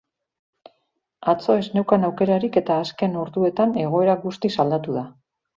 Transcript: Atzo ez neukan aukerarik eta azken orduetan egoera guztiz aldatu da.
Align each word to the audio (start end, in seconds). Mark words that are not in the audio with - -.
Atzo 1.33 1.57
ez 1.63 1.67
neukan 1.75 2.07
aukerarik 2.09 2.59
eta 2.63 2.79
azken 2.87 3.15
orduetan 3.25 3.79
egoera 3.87 4.21
guztiz 4.25 4.53
aldatu 4.65 4.99
da. 5.01 5.07